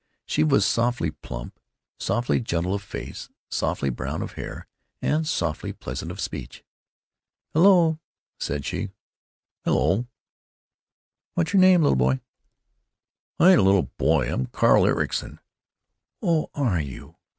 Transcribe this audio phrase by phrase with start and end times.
[0.25, 1.59] She was softly plump,
[1.99, 4.65] softly gentle of face, softly brown of hair,
[4.99, 6.63] and softly pleasant of speech.
[7.53, 7.99] "Hello!"
[8.39, 8.89] said she.
[9.63, 10.07] "H'lo!"
[11.35, 12.19] "What's your name, little boy?"
[13.39, 14.33] "Ain't a little boy.
[14.33, 15.39] I'm Carl Ericson."
[16.19, 17.17] "Oh, are you?